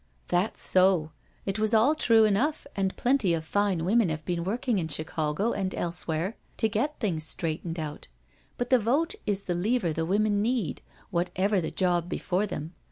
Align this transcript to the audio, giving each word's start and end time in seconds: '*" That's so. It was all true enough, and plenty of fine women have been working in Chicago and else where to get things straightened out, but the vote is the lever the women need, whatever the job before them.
'*" 0.11 0.17
That's 0.39 0.59
so. 0.59 1.11
It 1.45 1.59
was 1.59 1.75
all 1.75 1.93
true 1.93 2.23
enough, 2.25 2.65
and 2.75 2.97
plenty 2.97 3.35
of 3.35 3.45
fine 3.45 3.85
women 3.85 4.09
have 4.09 4.25
been 4.25 4.43
working 4.43 4.79
in 4.79 4.87
Chicago 4.87 5.51
and 5.51 5.75
else 5.75 6.07
where 6.07 6.37
to 6.57 6.67
get 6.67 6.99
things 6.99 7.23
straightened 7.23 7.77
out, 7.77 8.07
but 8.57 8.71
the 8.71 8.79
vote 8.79 9.13
is 9.27 9.43
the 9.43 9.53
lever 9.53 9.93
the 9.93 10.03
women 10.07 10.41
need, 10.41 10.81
whatever 11.11 11.61
the 11.61 11.69
job 11.69 12.09
before 12.09 12.47
them. 12.47 12.73